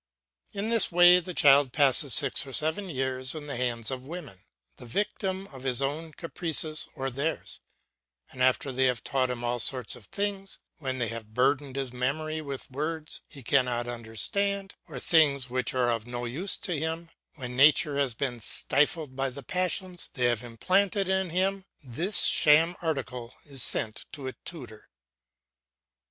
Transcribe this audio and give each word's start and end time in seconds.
In 0.53 0.69
this 0.69 0.91
way 0.91 1.19
the 1.19 1.35
child 1.35 1.71
passes 1.71 2.15
six 2.15 2.47
or 2.47 2.53
seven 2.53 2.89
years 2.89 3.35
in 3.35 3.45
the 3.45 3.55
hands 3.55 3.91
of 3.91 4.03
women, 4.03 4.39
the 4.77 4.87
victim 4.87 5.45
of 5.53 5.61
his 5.61 5.79
own 5.79 6.11
caprices 6.13 6.87
or 6.95 7.11
theirs, 7.11 7.61
and 8.31 8.41
after 8.41 8.71
they 8.71 8.85
have 8.85 9.03
taught 9.03 9.29
him 9.29 9.43
all 9.43 9.59
sorts 9.59 9.95
of 9.95 10.05
things, 10.07 10.57
when 10.79 10.97
they 10.97 11.09
have 11.09 11.35
burdened 11.35 11.75
his 11.75 11.93
memory 11.93 12.41
with 12.41 12.67
words 12.71 13.21
he 13.29 13.43
cannot 13.43 13.87
understand, 13.87 14.73
or 14.87 14.97
things 14.97 15.51
which 15.51 15.71
are 15.75 15.91
of 15.91 16.07
no 16.07 16.25
use 16.25 16.57
to 16.57 16.75
him, 16.79 17.09
when 17.35 17.55
nature 17.55 17.99
has 17.99 18.15
been 18.15 18.39
stifled 18.39 19.15
by 19.15 19.29
the 19.29 19.43
passions 19.43 20.09
they 20.15 20.25
have 20.25 20.43
implanted 20.43 21.07
in 21.09 21.29
him, 21.29 21.63
this 21.83 22.23
sham 22.23 22.75
article 22.81 23.35
is 23.45 23.61
sent 23.61 24.03
to 24.11 24.25
a 24.27 24.33
tutor. 24.45 24.89